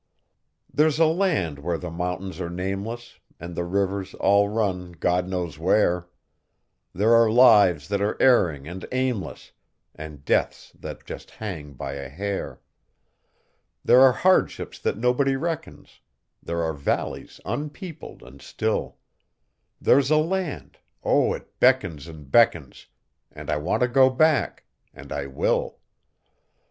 There's 0.73 0.97
a 0.97 1.05
land 1.05 1.59
where 1.59 1.77
the 1.77 1.91
mountains 1.91 2.41
are 2.41 2.49
nameless, 2.49 3.19
And 3.39 3.53
the 3.53 3.63
rivers 3.63 4.15
all 4.15 4.49
run 4.49 4.93
God 4.93 5.27
knows 5.27 5.59
where; 5.59 6.07
There 6.91 7.13
are 7.13 7.29
lives 7.29 7.87
that 7.89 8.01
are 8.01 8.19
erring 8.19 8.67
and 8.67 8.83
aimless, 8.91 9.51
And 9.93 10.25
deaths 10.25 10.71
that 10.79 11.05
just 11.05 11.29
hang 11.29 11.73
by 11.73 11.93
a 11.93 12.09
hair; 12.09 12.61
There 13.85 13.99
are 14.01 14.11
hardships 14.13 14.79
that 14.79 14.97
nobody 14.97 15.35
reckons; 15.35 15.99
There 16.41 16.63
are 16.63 16.73
valleys 16.73 17.39
unpeopled 17.45 18.23
and 18.23 18.41
still; 18.41 18.97
There's 19.79 20.09
a 20.09 20.17
land 20.17 20.79
oh, 21.03 21.35
it 21.35 21.59
beckons 21.59 22.07
and 22.07 22.31
beckons, 22.31 22.87
And 23.31 23.51
I 23.51 23.57
want 23.57 23.81
to 23.81 23.87
go 23.87 24.09
back 24.09 24.63
and 24.95 25.11
I 25.11 25.27
will. 25.27 25.77